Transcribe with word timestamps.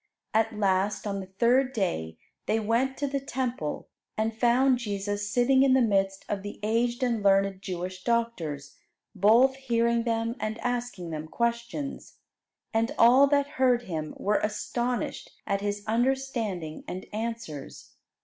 At 0.33 0.57
last, 0.57 1.05
on 1.05 1.19
the 1.19 1.27
third 1.27 1.73
day, 1.73 2.17
they 2.47 2.59
went 2.59 2.97
to 2.97 3.05
the 3.05 3.19
Temple, 3.19 3.87
and 4.17 4.33
found 4.35 4.79
Jesus 4.79 5.29
sitting 5.29 5.61
in 5.61 5.73
the 5.75 5.79
midst 5.83 6.25
of 6.27 6.41
the 6.41 6.59
aged 6.63 7.03
and 7.03 7.21
learned 7.21 7.61
Jewish 7.61 8.03
doctors, 8.03 8.79
both 9.13 9.55
hearing 9.57 10.01
them 10.01 10.35
and 10.39 10.57
asking 10.61 11.11
them 11.11 11.27
questions. 11.27 12.17
"And 12.73 12.95
all 12.97 13.27
that 13.27 13.45
heard 13.61 13.83
Him 13.83 14.15
were 14.17 14.39
astonished 14.39 15.33
at 15.45 15.61
His 15.61 15.83
understanding 15.85 16.83
and 16.87 17.05
answers." 17.13 17.91